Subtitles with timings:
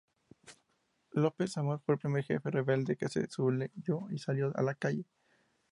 [1.13, 5.05] López-Amor fue el primer jefe rebelde que se sublevó y salió a la calle.